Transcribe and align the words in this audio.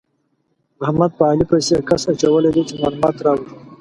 احمد 0.85 1.11
په 1.17 1.23
علي 1.29 1.45
پسې 1.51 1.75
کس 1.89 2.03
اچولی 2.11 2.49
دی 2.55 2.61
چې 2.67 2.73
مالومات 2.81 3.17
راوړي. 3.25 3.45